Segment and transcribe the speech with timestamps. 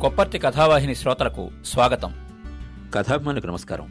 [0.00, 2.12] కొప్పర్తి కథావాహిని శ్రోతలకు స్వాగతం.
[2.94, 3.88] కథాభిమానులకు నమస్కారం.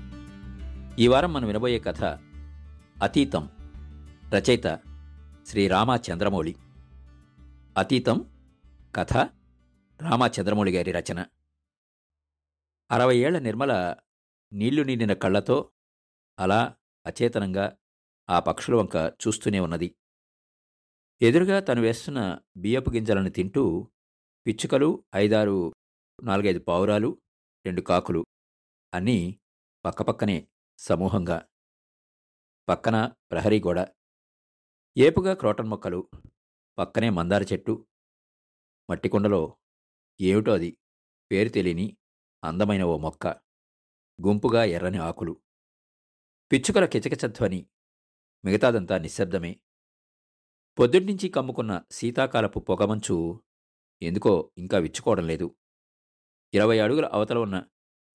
[1.00, 2.04] ఈ వారం మనం వినబోయే కథ
[3.04, 3.50] అతీతం
[4.34, 4.80] రచయిత
[5.48, 6.56] శ్రీ రామాచంద్రమౌళి.
[7.78, 8.26] అతీతం
[8.96, 9.14] కథ
[10.02, 11.26] రామచంద్రమౌళి గారి రచన.
[12.92, 13.96] అరవై ఏళ్ళ నిర్మల
[14.54, 15.70] నీళ్ళు నిండిన కళ్ళతో
[16.40, 16.74] అలా
[17.06, 17.78] అచేతనంగా
[18.30, 19.96] ఆ పక్షుల వంక చూస్తూనే ఉన్నది.
[21.22, 23.88] ఎదురుగా తను వేస్తున్న బియ్యపు గింజలను తింటూ
[24.48, 25.74] పిచ్చుకలు ఐదారు
[26.20, 27.10] నాలుగైదు పావురాలు
[27.66, 28.22] రెండు కాకులు
[28.94, 29.40] అన్నీ
[29.86, 30.48] పక్కపక్కనే
[30.80, 31.38] సమూహంగా.
[32.70, 33.80] పక్కన ప్రహరీ గోడ
[34.98, 36.00] ఏపుగా క్రోటన్ మొక్కలు
[36.78, 37.86] పక్కనే మందార చెట్టు
[38.90, 39.42] మట్టికుండలో
[40.22, 40.78] ఏమిటో అది
[41.32, 41.98] పేరు తెలియని
[42.44, 43.28] అందమైన ఓ మొక్క
[44.20, 45.34] గుంపుగా ఎర్రని ఆకులు.
[46.52, 47.68] పిచ్చుకల కిచకిచధ్వని
[48.46, 49.60] మిగతాదంతా నిశ్శబ్దమే.
[50.80, 53.44] పొద్దున్నుంచి కమ్ముకున్న శీతాకాలపు పొగమంచు
[54.02, 55.48] ఎందుకో ఇంకా విచ్చుకోవడం లేదు.
[56.54, 57.64] ఇరవై అడుగుల అవతల ఉన్న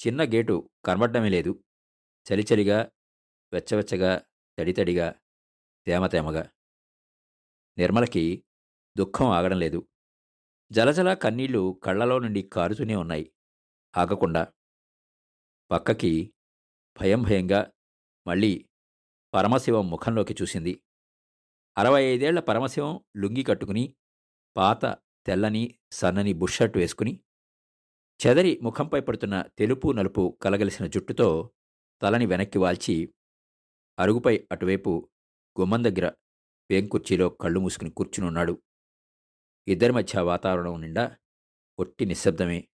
[0.06, 1.64] చిన్న గేటు కనబడ్డమే లేదు.
[2.32, 2.90] చలిచలిగా
[3.52, 4.22] వెచ్చవెచ్చగా
[4.58, 5.14] తడితడిగా
[5.86, 6.50] తేమతేమగా
[7.78, 8.44] నిర్మలకి
[8.98, 9.88] దుఃఖం ఆగడం లేదు.
[10.72, 13.32] జలజల కన్నీళ్ళు కళ్ళలో నుండి కారుతూనే ఉన్నాయి.
[13.96, 14.52] ఆగకుండా
[15.70, 16.34] పక్కకి
[17.00, 17.72] భయం భయంగా
[18.26, 18.68] మళ్ళీ
[19.34, 20.82] పరమశివం ముఖంలోకి చూసింది.
[21.78, 23.96] అరవై ఐదేళ్ళ పరమశివం లుంగి కట్టుకుని
[24.56, 27.20] పాత తెల్లని సన్నని బుషర్ట్ వేసుకుని
[28.26, 31.50] చెదరి ముఖంపై పడుతున్న తెలుపు నలుపు కలగలిసిన జుట్టుతో
[32.02, 33.14] తలని వెనక్కి వాల్చి
[33.98, 35.10] అరుగుపై అటువైపు
[35.60, 36.12] గుమ్మం దగ్గర
[36.70, 38.62] పేంకుర్చీలో కళ్ళు మూసుకుని కూర్చునున్నాడు
[39.68, 41.16] ఇద్దరి మధ్య వాతావరణం నిండా
[41.78, 42.68] ఒట్టి నిశ్శబ్దమే.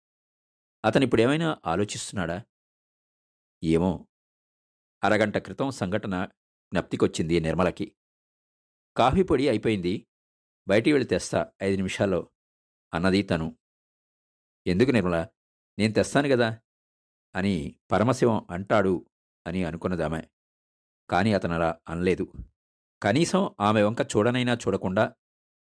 [0.85, 2.43] అతనిప్పుడేమైనా ఆలోచిస్తున్నాడా?
[3.65, 4.07] ఏమో.
[5.05, 6.29] అరగంట క్రితం సంఘటన
[6.73, 7.97] జ్ఞప్తికొచ్చింది నిర్మలకి.
[8.97, 10.07] కాఫీ పొడి అయిపోయింది.
[10.69, 12.31] బయటికి వెళ్ళి తెస్తా ఐదు నిమిషాల్లో
[12.95, 13.59] అన్నది తను.
[14.67, 15.27] ఎందుకు నిర్మల?
[15.79, 16.59] నేను తెస్తాను కదా
[17.37, 19.07] అని పరమశివం అంటాడు
[19.47, 20.23] అని అనుకున్నదామె.
[21.11, 22.33] కాని అతనలా అనలేదు.
[23.03, 25.15] కనీసం ఆమె వంక చూడనైనా చూడకుండా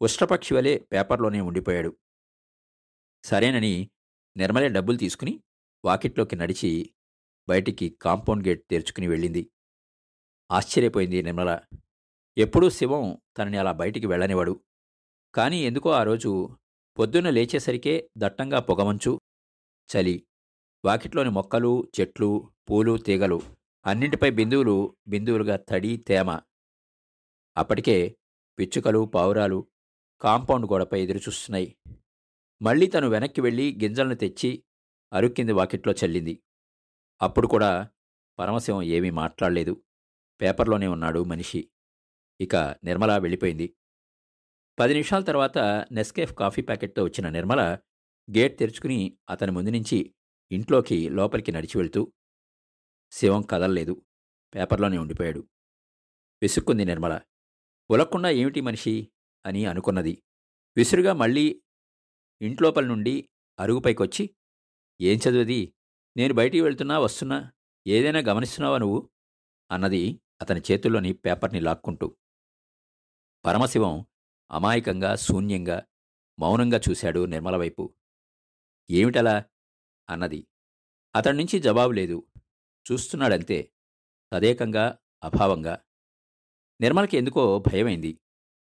[0.02, 1.96] ఉష్ట్రపక్షి వలె పేపర్లోనే ఉండిపోయాడు.
[3.24, 3.90] సరేనని
[4.36, 5.42] నిర్మలే డబ్బులు తీసుకుని
[5.84, 6.94] వాకిట్లోకి నడిచి
[7.48, 9.50] బయటికి కాంపౌండ్ గేట్ తెరుచుకుని వెళ్ళింది.
[10.50, 11.60] ఆశ్చర్యపోయింది నిర్మల.
[12.38, 14.60] ఎప్పుడూ శివం తనని అలా బయటికి వెళ్ళనివాడు
[15.34, 16.58] కానీ ఎందుకో ఆ రోజు
[16.98, 19.20] పొద్దున్న లేచేసరికే దట్టంగా పొగమంచు
[19.96, 20.26] చలి
[20.84, 23.42] వాకిట్లోని మొక్కలు చెట్లు పూలు తీగలు
[23.86, 26.40] అన్నింటిపై బిందువులు బిందువులుగా తడి తేమ.
[27.56, 28.16] అప్పటికే
[28.58, 29.66] పిచ్చుకలు పావురాలు
[30.20, 31.76] కాంపౌండ్ గోడపై ఎదురుచూస్తున్నాయి.
[32.62, 34.64] మళ్ళీ తను వెనక్కి వెళ్ళి గింజలను తెచ్చి
[35.12, 36.42] అరుక్కింది వాకిట్లో చల్లింది.
[37.22, 37.88] అప్పుడు కూడా
[38.38, 39.82] పరమశివం ఏమీ మాట్లాడలేదు.
[40.40, 41.70] పేపర్లోనే ఉన్నాడు మనిషి.
[42.40, 43.74] ఇక నిర్మల వెళ్ళిపోయింది.
[44.78, 45.58] పది నిమిషాల తర్వాత
[45.92, 47.78] నెస్కేఫ్ కాఫీ ప్యాకెట్తో వచ్చిన నిర్మల
[48.36, 50.14] గేట్ తెరుచుకుని అతని ముందు నుంచి
[50.52, 52.12] ఇంట్లోకి లోపలికి నడిచి వెళ్తూ
[53.12, 54.06] శివం కదలలేదు.
[54.54, 55.48] పేపర్లోనే ఉండిపోయాడు.
[56.42, 57.20] విసుక్కుంది నిర్మల.
[57.90, 59.08] ఉలక్కుండా ఏమిటి మనిషి?
[59.46, 60.22] అని అనుకున్నది.
[60.76, 61.62] విసురుగా మళ్ళీ
[62.42, 63.28] ఇంట్లోపల నుండి
[63.58, 64.36] అరుగుపైకొచ్చి
[65.00, 65.74] ఏం చదివేది?
[66.16, 67.52] నేను బయటికి వెళ్తున్నా వస్తున్నా
[67.86, 69.10] ఏదైనా గమనిస్తున్నావా నువ్వు?
[69.70, 72.16] అన్నది అతని చేతుల్లోని పేపర్ని లాక్కుంటూ.
[73.46, 74.06] పరమశివం
[74.50, 75.82] అమాయకంగా శూన్యంగా
[76.38, 77.94] మౌనంగా చూశాడు నిర్మల వైపు.
[78.90, 79.44] ఏమిటలా?
[80.10, 80.46] అన్నది.
[81.16, 82.26] అతడి నుంచి జవాబు లేదు.
[82.92, 83.72] చూస్తున్నాడంతే.
[84.32, 85.84] తదేకంగా అభావంగా.
[86.80, 88.20] నిర్మలకి ఎందుకో భయమైంది.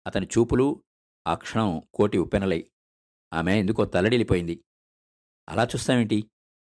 [0.07, 0.85] అతని చూపులు
[1.27, 2.73] ఆ క్షణం కోటి ఉప్పెనలై.
[3.33, 4.65] ఆమె ఎందుకో తల్లడిల్లిపోయింది.
[5.49, 6.31] అలా చూస్తామేంటి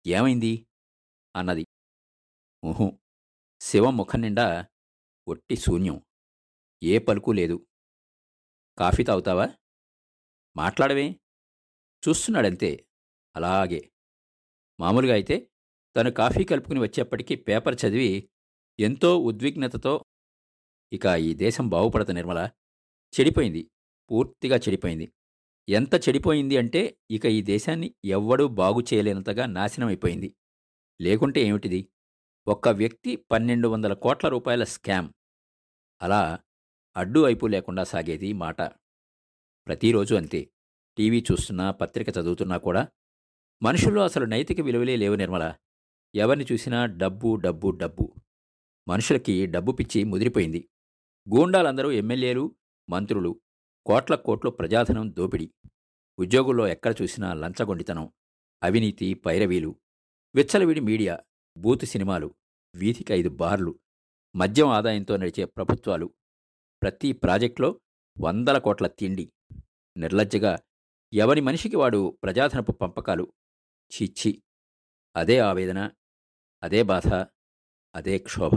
[0.07, 0.67] ఏమైంది?
[1.35, 1.65] అన్నది.
[2.65, 2.99] ఊహు.
[3.61, 4.67] శివం ముఖం నిండా
[5.27, 6.01] ఒట్టి శూన్యం.
[6.83, 7.67] ఏ పలుకు లేదు.
[8.79, 9.47] కాఫీ తాగుతావా?
[10.57, 11.11] మాట్లాడవే.
[12.09, 12.88] చూస్తున్నాడంతే.
[13.35, 13.91] అలాగే.
[14.79, 15.49] మామూలుగా అయితే
[15.95, 18.29] తను కాఫీ కలుపుకుని వచ్చేప్పటికీ పేపర్ చదివి
[18.79, 20.05] ఎంతో ఉద్విగ్నతతో
[20.93, 22.49] ఇక ఈ దేశం బాగుపడత నిర్మల.
[23.19, 23.71] చెడిపోయింది.
[24.11, 25.13] పూర్తిగా చెడిపోయింది.
[25.69, 30.35] ఎంత చెడిపోయింది అంటే ఇక ఈ దేశాన్ని ఎవ్వడూ బాగు చేయలేనంతగా నాశనమైపోయింది.
[31.01, 31.89] లేకుంటే ఏమిటిది?
[32.47, 35.13] ఒక్క వ్యక్తి పన్నెండు వందల కోట్ల రూపాయల స్కామ్.
[36.01, 36.39] అలా
[36.97, 38.61] అడ్డు వైపు లేకుండా సాగేది మాట.
[39.67, 40.51] ప్రతిరోజు అంతే.
[40.97, 42.87] టీవీ చూస్తున్నా పత్రిక చదువుతున్నా కూడా
[43.61, 45.55] మనుషుల్లో అసలు నైతిక విలువలే లేవు నిర్మల.
[46.15, 48.13] ఎవరిని చూసినా డబ్బు డబ్బు డబ్బు.
[48.87, 50.69] మనుషులకి డబ్బు పిచ్చి ముదిరిపోయింది.
[51.35, 52.55] గూండాలందరూ ఎమ్మెల్యేలు
[52.89, 53.41] మంత్రులు
[53.85, 55.53] కోట్ల కోట్లు ప్రజాధనం దోపిడి.
[56.19, 58.09] ఉద్యోగుల్లో ఎక్కడ చూసినా లంచగొండితనం
[58.63, 59.75] అవినీతి పైరవీలు.
[60.35, 61.19] విచ్చలవిడి మీడియా
[61.57, 62.35] బూతు సినిమాలు
[62.75, 63.79] వీధికి ఐదు బార్లు
[64.35, 66.13] మద్యం ఆదాయంతో నడిచే ప్రభుత్వాలు.
[66.81, 67.79] ప్రతి ప్రాజెక్టులో
[68.19, 69.31] వందల కోట్ల తిండి.
[69.97, 70.59] నిర్లజ్జగా
[71.13, 73.33] ఎవరి మనిషికి వాడు ప్రజాధనపు పంపకాలు?
[73.95, 74.43] చిచ్చి.
[75.15, 75.91] అదే ఆవేదన
[76.63, 77.13] అదే బాధ
[77.95, 78.55] అదే క్షోభ.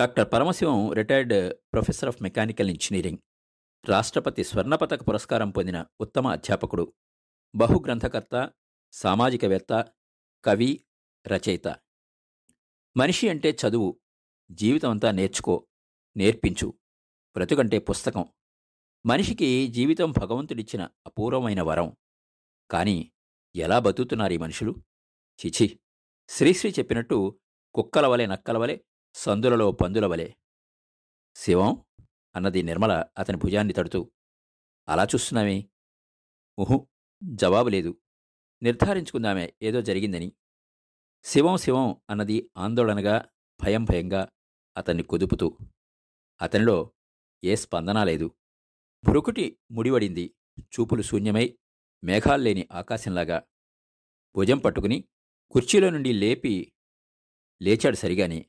[0.00, 3.18] Doctor Paramasivam retired professor of mechanical engineering
[3.88, 6.94] రాష్ట్రపతి స్వర్ణపతక పురస్కారం పొందిన ఉత్తమ అధ్యాపకుడు
[7.54, 8.52] బహుగ్రంథకర్త
[8.92, 9.92] సామాజికవేత్త
[10.44, 10.84] కవి
[11.26, 11.68] రచయిత.
[12.96, 14.00] మనిషి అంటే చదువు
[14.50, 15.66] జీవితమంతా నేర్చుకో
[16.16, 16.74] నేర్పించు
[17.34, 18.24] బ్రతుకంటే పుస్తకం.
[19.06, 21.96] మనిషికి జీవితం భగవంతుడిచ్చిన అపూర్వమైన వరం.
[22.70, 23.12] కాని
[23.56, 24.74] ఎలా బతుకుతున్నారు ఈ మనుషులు?
[25.46, 25.80] చిచి
[26.28, 27.40] శ్రీశ్రీ చెప్పినట్టు
[27.74, 28.78] కుక్కల వలె నక్కల వలె
[29.14, 30.32] సందులలో పందుల వలె.
[31.36, 31.84] శివం
[32.36, 34.12] అన్నది నిర్మల అతని భుజాన్ని తడుతూ
[34.88, 35.70] అలా చూస్తున్నామే
[36.58, 36.88] ఉహు
[37.22, 38.00] జవాబు లేదు.
[38.62, 40.32] నిర్ధారించుకుందామే ఏదో జరిగిందని.
[41.24, 43.30] శివం శివం అన్నది ఆందోళనగా
[43.62, 44.28] భయం భయంగా
[44.76, 45.58] అతన్ని కుదుపుతూ
[46.42, 46.92] అతనిలో
[47.44, 48.36] ఏ స్పందన లేదు.
[49.04, 51.58] భృకుటి ముడివడింది చూపులు శూన్యమై
[52.04, 53.42] మేఘాల్లేని ఆకాశంలాగా
[54.36, 55.04] భుజం పట్టుకుని
[55.50, 56.72] కుర్చీలో నుండి లేపి
[57.62, 58.46] లేచాడు సరిగాని.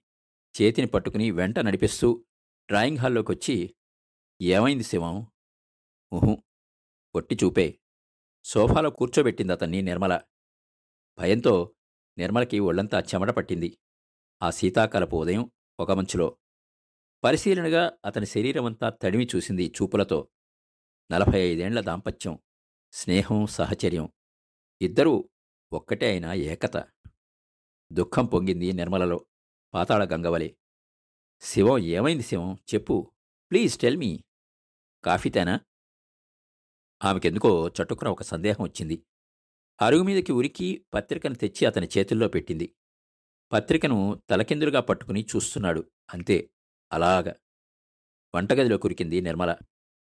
[0.62, 2.26] చేతిని పట్టుకుని వెంట నడిపిస్తూ
[2.68, 3.76] డ్రాయింగ్ హాల్లోకొచ్చి
[4.42, 5.28] ఏమైంది శివం?
[6.14, 6.44] ఊహు
[7.16, 7.80] పొట్టి చూపే.
[8.44, 10.22] సోఫాలో కూర్చోబెట్టింది అతన్ని నిర్మల.
[11.18, 11.76] భయంతో
[12.18, 13.78] నిర్మలకి ఒళ్ళంతా చెమట పట్టింది.
[14.42, 16.38] ఆ శీతాకాలపు ఉదయం ఒక మంచులో.
[17.24, 20.28] పరిశీలనగా అతని శరీరమంతా తడిమి చూసింది చూపులతో.
[21.12, 22.40] నలభై ఐదేండ్ల దాంపత్యం.
[22.96, 24.10] స్నేహం సహచర్యం
[24.82, 25.30] ఇద్దరూ
[25.74, 26.78] ఒక్కటే అయిన ఏకత.
[27.92, 29.26] దుఃఖం పొంగింది నిర్మలలో.
[29.74, 30.58] పాతాళ గంగవలే.
[31.42, 32.58] శివం ఏమైంది శివం?
[32.74, 33.12] చెప్పు.
[33.52, 34.20] Please tell me.
[35.04, 35.60] కాఫీ తేనా?
[37.04, 39.06] ఆమెకెందుకో చటుక్కున ఒక సందేహం వచ్చింది.
[39.82, 42.76] అరుగు మీదకి ఉరికి పత్రికను తెచ్చి అతని చేతుల్లో పెట్టింది.
[43.52, 45.92] పత్రికను తలకిందులుగా పట్టుకుని చూస్తున్నాడు.
[46.14, 46.50] అంతే.
[46.94, 47.36] అలాగా.
[48.36, 49.58] వంటగదిలో కురికింది నిర్మల.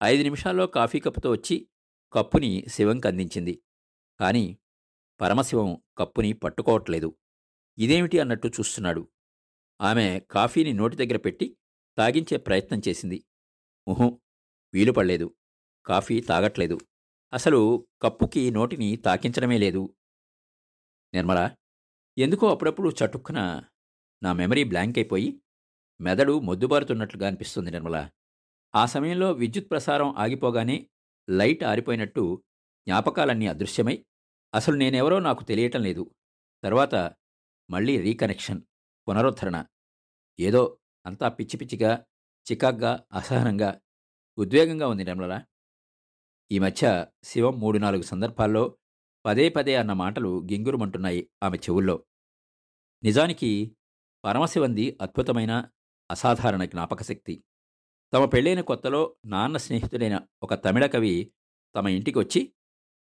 [0.03, 1.69] ఐదు నిమిషాల్లో కాఫీ కప్పుతో వచ్చి
[2.13, 3.63] కప్పుని శివంకి అందించింది.
[4.21, 4.59] కాని
[5.21, 7.17] పరమశివం కప్పుని పట్టుకోవట్లేదు.
[7.79, 9.09] ఇదేమిటి అన్నట్టు చూస్తున్నాడు.
[9.81, 11.57] ఆమె కాఫీని నోటి దగ్గర పెట్టి
[11.99, 13.25] తాగించే ప్రయత్నం చేసింది.
[13.89, 14.21] ఉహు
[14.75, 15.35] వీలు పడలేదు.
[15.87, 16.81] కాఫీ తాగట్లేదు.
[17.33, 19.95] అసలు కప్పుకి నోటిని తాకించడమే లేదు.
[21.15, 21.51] నిర్మల
[22.19, 23.63] ఎందుకో అప్పుడప్పుడు చటుక్కున
[24.23, 25.41] నా మెమరీ బ్లాంక్ అయిపోయి
[26.01, 28.11] మెదడు మొద్దుబారుతున్నట్లుగా అనిపిస్తుంది నిర్మల.
[28.75, 30.87] ఆ సమయంలో విద్యుత్ ప్రసారం ఆగిపోగానే
[31.31, 32.45] లైట్ ఆరిపోయినట్టు
[32.87, 34.07] జ్ఞాపకాలన్నీ అదృశ్యమై
[34.55, 36.15] అసలు నేనెవరో నాకు తెలియటం లేదు.
[36.63, 37.15] తర్వాత
[37.71, 38.63] మళ్ళీ రీకనెక్షన్
[39.09, 39.67] పునరుద్ధరణ.
[40.41, 42.05] ఏదో అంతా పిచ్చి పిచ్చిగా
[42.53, 43.81] చికాగ్గా అసహనంగా
[44.39, 45.43] ఉద్వేగంగా ఉంది నిర్మల.
[46.53, 48.79] ఈ మధ్య శివం మూడు నాలుగు సందర్భాల్లో
[49.27, 52.05] పదే పదే అన్న మాటలు గింగురుమంటున్నాయి ఆమె చెవుల్లో.
[53.03, 53.77] నిజానికి
[54.25, 55.69] పరమశివంది అద్భుతమైన
[56.11, 57.45] అసాధారణ జ్ఞాపకశక్తి.
[58.13, 61.33] తమ పెళ్ళైన కొత్తలో నాన్న స్నేహితుడైన ఒక తమిళ కవి
[61.77, 62.53] తమ ఇంటికి వచ్చి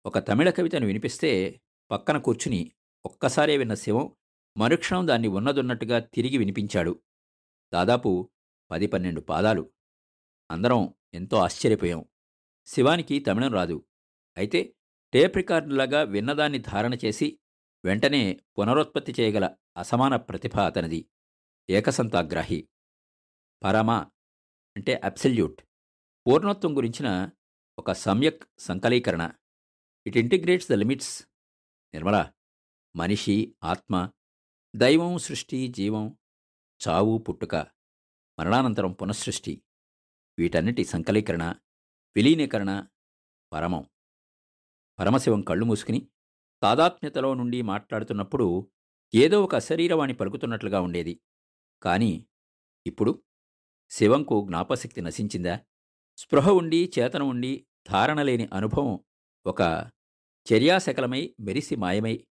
[0.06, 1.60] ఒక తమిళ కవితను వినిపిస్తే
[1.90, 2.72] పక్కన కూర్చుని
[3.06, 4.16] ఒక్కసారే విన్న శివం
[4.56, 7.02] మరుక్షణం దాన్ని ఉన్నదున్నట్టుగా తిరిగి వినిపించాడు.
[7.72, 8.30] దాదాపు
[8.70, 9.70] పది పన్నెండు పాదాలు.
[10.50, 12.04] అందరం ఎంతో ఆశ్చర్యపోయాం.
[12.66, 13.84] శివానికి తమిళం రాదు.
[14.36, 14.74] అయితే
[15.12, 17.38] టేప్ రికార్డులాగా విన్నదాన్ని ధారణ చేసి
[17.84, 21.08] వెంటనే పునరుత్పత్తి చేయగల అసమాన ప్రతిభ అతనిది.
[21.70, 22.68] ఏకసంతాగ్రాహి.
[23.64, 24.06] పరమ
[24.76, 25.62] అంటే అబ్సల్యూట్.
[26.26, 27.30] పూర్ణత్వం గురించిన
[27.78, 29.32] ఒక సమ్యక్ సంకలీకరణ.
[30.06, 31.26] It integrates the limits.
[31.94, 32.32] Nirmala
[32.96, 34.10] మనిషి ఆత్మ
[34.76, 36.18] దైవం సృష్టి జీవం
[36.88, 37.56] చావు పుట్టుక
[38.38, 39.62] మరణానంతరం పునఃసృష్టి.
[40.38, 41.54] వీటన్నిటి సంకలీకరణ
[42.16, 42.86] విలీనీకరణ
[43.52, 43.86] పరమం.
[44.98, 46.08] పరమశివం కళ్ళు మూసుకుని
[46.62, 48.72] తాదాత్మ్యతలో నుండి మాట్లాడుతున్నప్పుడు
[49.14, 51.20] ఏదో ఒక అశరీరవాణి పలుకుతున్నట్లుగా ఉండేది.
[51.82, 52.26] కానీ
[52.86, 53.22] ఇప్పుడు
[53.94, 55.60] శివంకు జ్ఞాపశక్తి నశించిందా?
[56.16, 59.04] స్పృహ ఉండి చేతన ఉండి ధారణ లేని అనుభవం
[59.46, 59.90] ఒక
[60.52, 62.26] చర్యాశకలమై మెరిసి మాయమై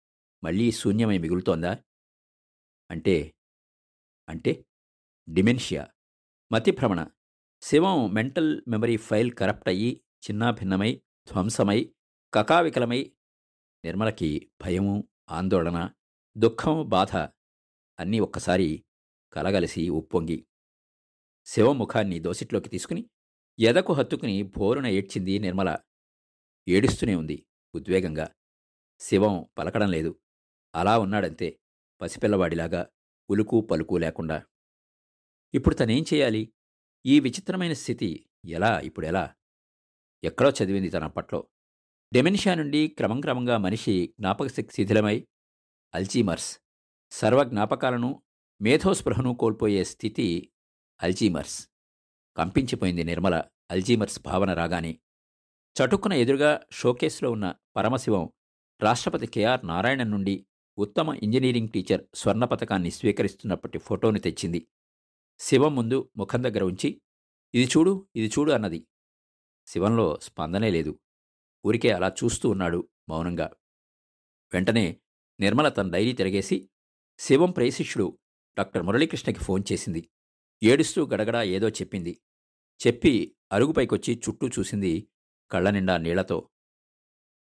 [0.44, 1.78] మళ్ళీ శూన్యమై మిగులుతోందా?
[2.90, 3.34] అంటే
[4.28, 4.64] అంటే
[5.28, 5.88] dementia
[6.52, 7.08] మతిభ్రమణ.
[7.62, 11.94] Sivam mental memory file corrupt అయ్యి చిన్నాభిన్నమై ధ్వంసమై
[12.34, 13.12] కకావికలమై
[13.84, 15.90] నిర్మలకి భయము ఆందోళన
[16.38, 17.16] దుఃఖం బాధ
[17.98, 18.84] అన్నీ ఒక్కసారి
[19.32, 20.46] కలగలిసి ఉప్పొంగి
[21.44, 23.10] శివం ముఖాన్ని దోసిట్లోకి తీసుకుని
[23.58, 25.78] ఎదకు హత్తుకుని భోరున ఏడ్చింది నిర్మల.
[26.68, 28.28] ఏడుస్తూనే ఉంది ఉద్వేగంగా.
[29.00, 30.20] శివం పలకడం లేదు.
[30.74, 31.60] అలా ఉన్నాడంతే
[32.00, 32.86] పసిపిల్లవాడిలాగా
[33.30, 34.46] ఉలుకు పలుకు లేకుండా.
[35.54, 36.52] ఇప్పుడు తనేం చేయాలి?
[37.06, 39.34] ఈ విచిత్రమైన స్థితి ఎలా ఇప్పుడెలా
[40.24, 41.48] ఎక్కడో చదివింది తన అప్పట్లో.
[42.12, 45.26] డెమెన్షియా నుండి క్రమంక్రమంగా మనిషి జ్ఞాపకశక్తి శిథిలమై
[45.94, 46.58] అల్జీమర్స్
[47.10, 48.22] సర్వ జ్ఞాపకాలను
[48.62, 50.52] మేధోస్పృహను కోల్పోయే స్థితి
[51.02, 51.68] అల్జీమర్స్.
[52.36, 54.98] కంపించిపోయింది నిర్మల అల్జీమర్స్ భావన రాగానే.
[55.76, 58.30] చటుక్కున ఎదురుగా షోకేస్లో ఉన్న పరమశివం
[58.82, 60.46] రాష్ట్రపతి కెఆర్ నారాయణన్ నుండి
[60.78, 64.66] ఉత్తమ ఇంజనీరింగ్ టీచర్ స్వర్ణ పథకాన్ని స్వీకరిస్తున్నప్పటి ఫోటోని తెచ్చింది.
[65.38, 67.02] శివం ముందు ముఖం దగ్గర ఉంచి
[67.54, 68.86] ఇది చూడు ఇది చూడు అన్నది.
[69.66, 71.00] శివంలో స్పందనే లేదు.
[71.66, 73.50] ఊరికే అలా చూస్తూ ఉన్నాడు మౌనంగా.
[74.52, 74.96] వెంటనే
[75.40, 76.70] నిర్మల తన డైరీ తిరగేసి
[77.18, 78.18] శివం ప్రయశిష్యుడు
[78.58, 80.10] డాక్టర్ మురళీకృష్ణకి ఫోన్ చేసింది.
[80.62, 82.20] ఏడుస్తూ గడగడా ఏదో చెప్పింది.
[82.80, 85.08] చెప్పి అరుగుపైకొచ్చి చుట్టూ చూసింది
[85.50, 86.50] కళ్ళ నిండా నీళ్ళతో.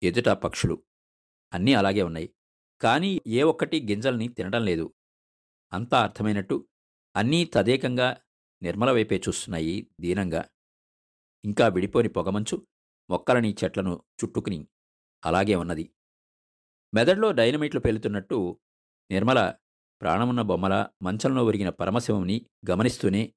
[0.03, 0.83] ఎదుట పక్షులు.
[1.53, 2.33] అన్నీ అలాగే ఉన్నాయి.
[2.81, 4.93] కానీ ఏ ఒక్కటి గింజల్ని తినడం లేదు.
[5.73, 6.67] అంతా అర్థమైనట్టు
[7.15, 8.17] అన్నీ తదేకంగా
[8.61, 10.49] నిర్మల వైపే చూస్తున్నాయి దీనంగా.
[11.45, 12.67] ఇంకా విడిపోని పొగమంచు
[13.09, 14.67] మొక్కలని చెట్లను చుట్టుకుని
[15.25, 15.91] అలాగే ఉన్నది.
[16.93, 18.59] మెదడులో డైనమైట్లు పేలుతున్నట్టు
[19.11, 19.53] నిర్మల
[20.03, 23.33] ప్రాణమున్న బొమ్మల మంచంలో ఒరిగిన పరమశివంని గమనిస్తూనే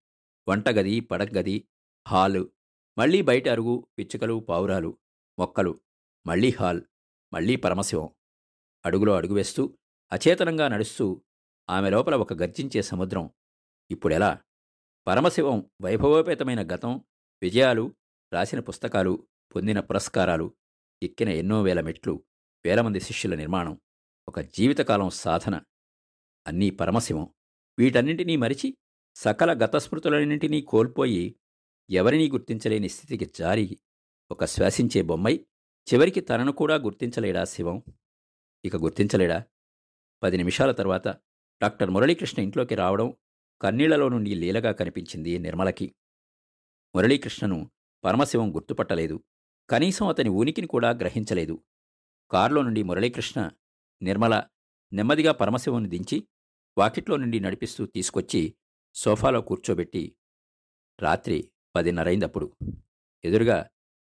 [0.49, 1.69] వంటగది పడగది
[2.09, 2.53] హాలు
[2.99, 4.99] మళ్ళీ బయట అరుగు పిచ్చుకలు పావురాలు
[5.39, 5.81] మొక్కలు
[6.27, 6.83] మళ్ళీ హాల్
[7.35, 8.11] మళ్ళీ పరమశివం
[8.87, 9.79] అడుగులో అడుగు వేస్తూ
[10.13, 11.23] అచేతనంగా నడుస్తూ
[11.71, 13.31] ఆమె లోపల ఒక గర్జించే సముద్రం
[13.91, 14.43] ఇప్పుడెలా?
[15.09, 17.05] పరమశివం వైభవోపేతమైన గతం
[17.43, 17.95] విజయాలు
[18.33, 20.55] రాసిన పుస్తకాలు పొందిన పురస్కారాలు
[21.03, 22.25] ఎక్కిన ఎన్నో వేల మెట్లు
[22.65, 23.81] వేల మంది శిష్యుల నిర్మాణం
[24.29, 25.61] ఒక జీవితకాలం సాధన
[26.47, 27.35] అన్నీ పరమశివం.
[27.79, 28.77] వీటన్నింటినీ మరిచి
[29.15, 31.37] సకల గతస్మృతులన్నింటినీ కోల్పోయి
[31.91, 33.79] ఎవరినీ గుర్తించలేని స్థితికి జారి
[34.31, 35.47] ఒక శ్వాసించే బొమ్మై
[35.95, 37.83] చివరికి తనను కూడా గుర్తించలేడా శివం?
[38.65, 39.45] ఇక గుర్తించలేడా?
[40.23, 41.09] పది నిమిషాల తర్వాత
[41.63, 43.15] డాక్టర్ మురళీకృష్ణ ఇంట్లోకి రావడం
[43.63, 45.95] కన్నీళ్ళలో నుండి లీలగా కనిపించింది నిర్మలకి.
[46.97, 47.71] మురళీకృష్ణను
[48.05, 49.25] పరమశివం గుర్తుపట్టలేదు.
[49.71, 51.63] కనీసం అతని ఉనికిని కూడా గ్రహించలేదు.
[52.31, 53.51] కారులో నుండి మురళీకృష్ణ
[54.03, 54.45] నిర్మల
[54.93, 56.29] నెమ్మదిగా పరమశివుని దించి
[56.79, 58.55] వాకిట్లో నుండి నడిపిస్తూ తీసుకొచ్చి
[58.95, 60.17] సోఫాలో కూర్చోబెట్టి
[61.01, 62.57] రాత్రి పదిన్నరైందప్పుడు
[63.25, 63.71] ఎదురుగా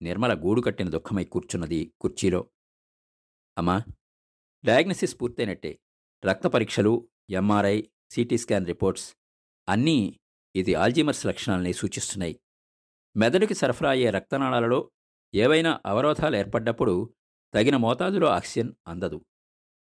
[0.02, 2.50] నిర్మల గూడు కట్టిన దుఃఖమై కూర్చున్నది కుర్చీలో.
[3.58, 3.82] అమ్మా
[4.64, 5.78] డయాగ్నసిస్ పూర్తయినట్టే.
[6.24, 9.16] రక్త పరీక్షలు ఎంఆర్ఐ సిటీ స్కాన్ రిపోర్ట్స్
[9.68, 10.20] అన్నీ
[10.56, 12.40] ఇది ఆల్జీమర్స్ లక్షణాలని సూచిస్తున్నాయి.
[13.16, 14.90] మెదడుకి సరఫరా అయ్యే రక్తనాళాలలో
[15.34, 17.14] ఏవైనా అవరోధాలు ఏర్పడ్డప్పుడు
[17.54, 19.24] తగిన మోతాదులో ఆక్సిజన్ అందదు.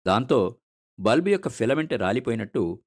[0.08, 0.60] దాంతో
[1.00, 2.83] బల్బు యొక్క ఫిలమెంట్ రాలిపోయినట్టు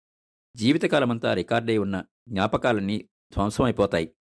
[0.56, 4.16] జీవితకాలమంతా రికార్డై ఉన్న జ్ఞాపకాలన్నీ ధ్వంసమైపోతాయి.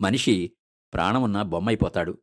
[0.00, 0.56] మనిషి
[0.94, 2.22] ప్రాణమున్న బొమ్మైపోతాడు.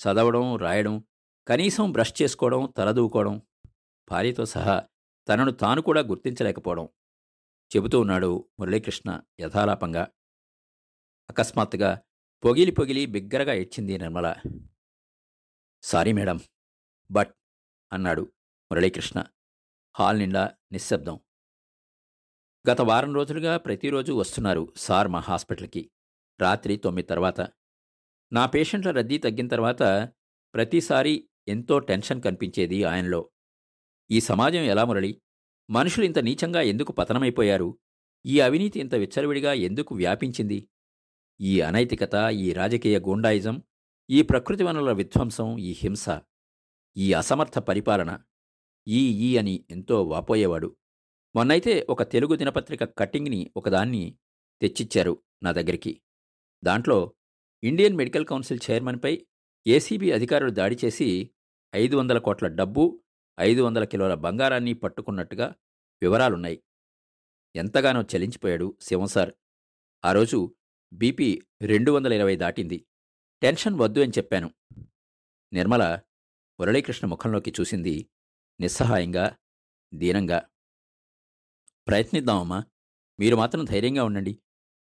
[0.00, 1.04] చదవడం రాయడం
[1.48, 3.42] కనీసం బ్రష్ చేసుకోవడం తలదూకోవడం
[4.10, 4.86] భార్యతో సహా
[5.28, 6.88] తనను తాను కూడా గుర్తించలేకపోవడం
[7.76, 10.08] చెబుతూ ఉన్నాడు మురళీకృష్ణ యథాలాపంగా.
[11.30, 12.02] అకస్మాత్తుగా
[12.44, 14.34] పొగిలి పొగిలి బిగ్గరగా ఇచ్చింది నిర్మల.
[15.82, 16.40] సారీ మేడం
[17.10, 17.34] బట్
[17.92, 18.32] అన్నాడు
[18.72, 19.24] మురళీకృష్ణ.
[19.98, 21.20] హాల్ నిండా నిశ్శబ్దం.
[22.70, 25.90] గత వారం రోజులుగా ప్రతిరోజు వస్తున్నారు సార్ మా హాస్పిటల్కి.
[26.40, 27.40] రాత్రి తొమ్మిది తర్వాత.
[28.32, 30.12] నా పేషెంట్ల రద్దీ తగ్గిన తర్వాత
[30.54, 33.30] ప్రతిసారి ఎంతో టెన్షన్ కనిపించేది ఆయనలో.
[34.10, 35.22] ఈ సమాజం ఎలా మురళి?
[35.70, 37.78] మనుషులు ఇంత నీచంగా ఎందుకు పతనమైపోయారు?
[38.26, 40.68] ఈ అవినీతి ఇంత విచ్చలవిడిగా ఎందుకు వ్యాపించింది?
[41.40, 43.62] ఈ అనైతికత ఈ రాజకీయ గూండాయిజం
[44.10, 46.06] ఈ ప్రకృతి వనరుల విధ్వంసం ఈ హింస
[46.96, 48.20] ఈ అసమర్థ పరిపాలన
[48.88, 50.76] ఈ ఈ అని ఎంతో వాపోయేవాడు.
[51.36, 54.18] మొన్నైతే ఒక తెలుగు దినపత్రిక కట్టింగ్ని ఒకదాన్ని
[54.62, 56.02] తెచ్చిచ్చారు నా దగ్గరికి.
[56.64, 57.14] దాంట్లో
[57.64, 59.26] ఇండియన్ మెడికల్ కౌన్సిల్ చైర్మన్పై
[59.66, 61.30] ఏసీబీ అధికారులు దాడి చేసి
[61.74, 63.00] ఐదు వందల కోట్ల డబ్బు
[63.40, 65.54] ఐదు వందల కిలోల బంగారాన్ని పట్టుకున్నట్టుగా
[66.02, 66.62] వివరాలున్నాయి.
[67.56, 69.32] ఎంతగానో చలించిపోయాడు శివం సార్.
[70.04, 70.54] ఆ రోజు
[70.92, 72.86] బీపీ రెండు వందల ఇరవై దాటింది.
[73.42, 74.50] టెన్షన్ వద్దు అని చెప్పాను.
[75.52, 76.00] నిర్మల
[76.60, 78.08] మురళీకృష్ణ ముఖంలోకి చూసింది
[78.60, 79.36] నిస్సహాయంగా
[79.94, 80.48] దీనంగా
[81.86, 82.64] ప్రయత్నిద్దామమ్మా.
[83.20, 84.38] మీరు మాత్రం ధైర్యంగా ఉండండి.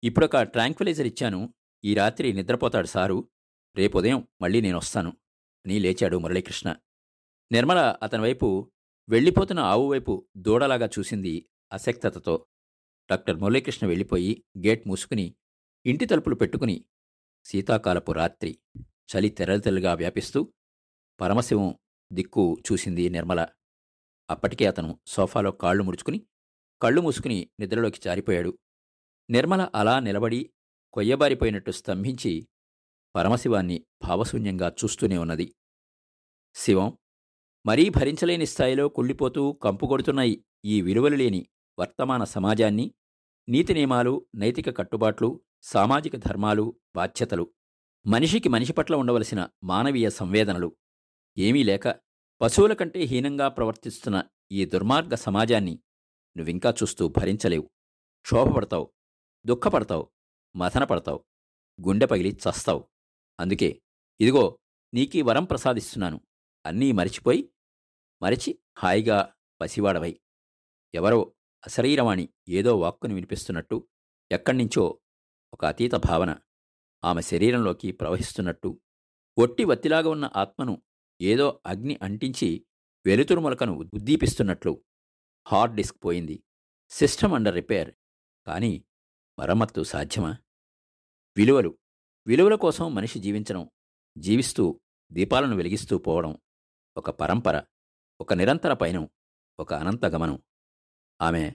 [0.04, 1.54] ఇప్పుడొక ట్రాంక్విలైజర్ ఇచ్చాను.
[1.84, 3.28] ఈ రాత్రి నిద్రపోతాడు సారు.
[3.76, 5.10] రేపు ఉదయం మళ్ళీ నేను వస్తాను
[5.66, 6.76] అని లేచాడు మురళీకృష్ణ.
[7.52, 8.72] నిర్మల అతని వైపు
[9.08, 12.46] వెళ్ళిపోతున్న ఆవు వైపు దూడలాగా చూసింది అసక్తతతో.
[13.10, 15.34] డాక్టర్ మురళీకృష్ణ వెళ్ళిపోయి గేట్ మూసుకుని
[15.86, 16.84] ఇంటి తలుపులు పెట్టుకుని
[17.44, 20.52] శీతాకాలపు రాత్రి చలి తెరలితెరలుగా వ్యాపిస్తూ
[21.20, 21.78] పరమశివం
[22.12, 23.46] దిక్కు చూసింది నిర్మల.
[24.30, 26.26] అప్పటికే అతను సోఫాలో కాళ్ళు ముడుచుకుని
[26.82, 28.58] కళ్ళు మూసుకుని నిద్రలోకి జారిపోయాడు.
[29.30, 30.50] నిర్మల అలా నిలబడి
[30.92, 32.48] కొయ్యబారిపోయినట్టు స్తంభించి
[33.16, 35.54] పరమశివాన్ని భావశూన్యంగా చూస్తూనే ఉన్నది.
[36.54, 36.98] శివం
[37.66, 40.34] మరీ భరించలేని స్థాయిలో కుళ్ళిపోతూ కంపుకొడుతున్న
[40.64, 41.46] ఈ విలువలు లేని
[41.78, 42.94] వర్తమాన సమాజాన్ని
[43.48, 47.50] నీతి నియమాలు నైతిక కట్టుబాట్లు సామాజిక ధర్మాలు బాధ్యతలు
[48.06, 50.76] మనిషికి మనిషి పట్ల ఉండవలసిన మానవీయ సంవేదనలు.
[51.38, 51.88] ఏమీ లేక
[52.40, 55.78] పశువుల కంటే హీనంగా ప్రవర్తిస్తున్న ఈ దుర్మార్గ సమాజాన్ని
[56.36, 57.70] నువ్వింకా చూస్తూ భరించలేవు.
[58.22, 58.92] క్షోభపడతావు
[59.46, 60.10] దుఃఖపడతావు
[60.56, 61.24] మథనపడతావు
[61.86, 62.88] గుండె పగిలి చస్తావు.
[63.40, 63.82] అందుకే
[64.20, 64.58] ఇదిగో
[64.94, 66.20] నీకీ వరం ప్రసాదిస్తున్నాను.
[66.66, 67.50] అన్నీ మరిచిపోయి
[68.22, 70.20] మరిచి హాయిగా పసివాడవై.
[70.94, 71.34] ఎవరో
[71.66, 73.88] అశరీరవాణి ఏదో వాక్కుని వినిపిస్తున్నట్టు
[74.32, 75.00] ఎక్కడ్నించో
[75.54, 76.36] ఒక అతీత భావన
[77.04, 78.80] ఆమె శరీరంలోకి ప్రవహిస్తున్నట్టు
[79.38, 80.82] ఒట్టి వత్తిలాగా ఉన్న ఆత్మను
[81.20, 82.66] ఏదో అగ్ని అంటించి
[83.06, 84.84] వెలుతురు మొలకను ఉద్దీపిస్తున్నట్లు
[85.48, 86.44] హార్డ్ డిస్క్ పోయింది.
[86.90, 87.94] System under repair.
[88.46, 88.84] కానీ
[89.38, 90.36] మరమ్మత్తు సాధ్యమా?
[91.36, 91.78] విలువలు.
[92.26, 93.70] విలువల కోసం మనిషి జీవించడం
[94.18, 94.80] జీవిస్తూ
[95.12, 96.38] దీపాలను వెలిగిస్తూ పోవడం
[96.96, 97.62] ఒక పరంపర
[98.20, 99.08] ఒక నిరంతర పయనం
[99.60, 100.42] ఒక అనంత గమనం.
[101.20, 101.54] ఆమె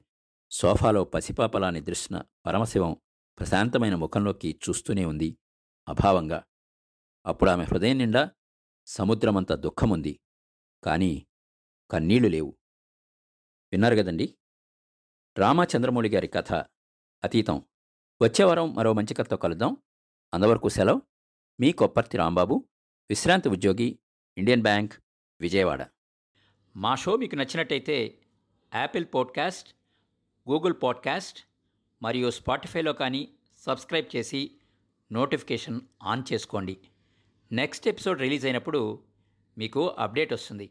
[0.51, 2.97] సోఫాలో పసిపాపలా నిద్రిస్తున్న పరమశివం
[3.39, 5.37] ప్రశాంతమైన ముఖంలోకి చూస్తూనే ఉంది
[5.87, 6.43] అభావంగా.
[7.25, 8.31] అప్పుడు ఆమె హృదయం నిండా
[8.89, 10.19] సముద్రమంత దుఃఖముంది
[10.84, 11.27] కానీ
[11.91, 12.58] కన్నీళ్ళు లేవు.
[13.72, 14.38] విన్నారు కదండి?
[15.38, 16.53] రామచంద్రమౌళి గారి కథ
[17.24, 17.65] అతీతం.
[18.22, 19.77] వచ్చే వారం మరో మంచి కథతో కలుద్దాం.
[20.34, 21.01] అంతవరకు సెలవు.
[21.60, 22.69] మీ కొప్పర్తి రాంబాబు
[23.10, 24.00] విశ్రాంతి ఉద్యోగి
[24.38, 24.93] ఇండియన్ బ్యాంక్
[25.41, 25.88] విజయవాడ.
[26.75, 28.22] మా షో మీకు నచ్చినట్టయితే
[28.75, 29.75] యాపిల్ పాడ్కాస్ట్
[30.50, 31.39] గూగుల్ పాడ్కాస్ట్
[32.01, 34.51] మరియు స్పాటిఫైలో కానీ సబ్స్క్రైబ్ చేసి
[35.12, 36.77] నోటిఫికేషన్ ఆన్ చేసుకోండి.
[37.51, 39.03] నెక్స్ట్ ఎపిసోడ్ రిలీజ్ అయినప్పుడు
[39.58, 40.70] మీకు అప్డేట్ వస్తుంది.